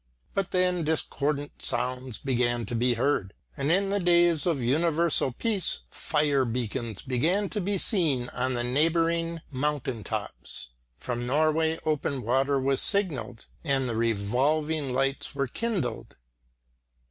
But 0.33 0.49
then 0.49 0.83
discordant 0.83 1.61
sounds 1.61 2.17
began 2.17 2.65
to 2.65 2.73
be 2.73 2.95
heard, 2.95 3.35
and 3.55 3.69
in 3.71 3.91
the 3.91 3.99
days 3.99 4.47
of 4.47 4.59
universal 4.59 5.31
peace 5.31 5.81
fire 5.91 6.43
beacons 6.43 7.03
began 7.03 7.49
to 7.49 7.61
be 7.61 7.77
seen 7.77 8.27
on 8.29 8.55
the 8.55 8.63
neighbouring 8.63 9.41
mountain 9.51 10.03
tops. 10.03 10.69
From 10.97 11.27
Norway 11.27 11.77
open 11.85 12.23
water 12.23 12.59
was 12.59 12.81
signalled 12.81 13.45
and 13.63 13.87
the 13.87 13.95
revolving 13.95 14.91
lights 14.91 15.35
were 15.35 15.45
kindled. 15.45 16.15